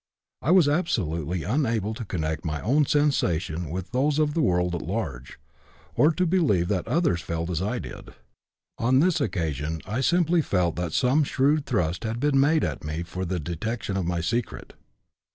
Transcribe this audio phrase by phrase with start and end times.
[0.41, 4.81] I was absolutely unable to connect my own sensations with those of the world at
[4.81, 5.37] large
[5.93, 8.09] or to believe that others felt as I did.
[8.79, 13.03] On this occasion I simply felt that some shrewd thrust had been made at me
[13.03, 14.73] for the detection of my secret.